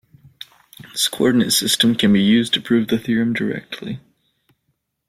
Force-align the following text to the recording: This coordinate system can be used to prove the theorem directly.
This 0.93 1.07
coordinate 1.07 1.53
system 1.53 1.93
can 1.93 2.11
be 2.11 2.23
used 2.23 2.53
to 2.55 2.59
prove 2.59 2.87
the 2.87 2.97
theorem 2.97 3.33
directly. 3.33 3.99